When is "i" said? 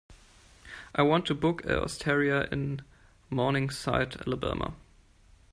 0.95-1.03